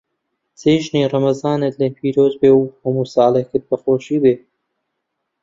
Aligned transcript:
جێژنی 0.61 1.09
ڕەمەزانت 1.11 1.73
لێ 1.79 1.89
پیرۆز 1.97 2.33
بێ 2.41 2.51
و 2.55 2.61
هەموو 2.81 3.11
ساڵێکت 3.13 3.63
بە 3.69 3.75
خۆشی 3.83 4.17
بێ. 4.23 4.33